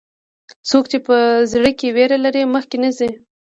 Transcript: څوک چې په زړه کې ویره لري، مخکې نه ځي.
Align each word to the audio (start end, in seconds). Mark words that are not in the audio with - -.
څوک 0.69 0.85
چې 0.91 0.97
په 1.07 1.17
زړه 1.51 1.71
کې 1.79 1.87
ویره 1.95 2.17
لري، 2.25 2.41
مخکې 2.55 2.77
نه 2.83 2.89
ځي. 2.97 3.09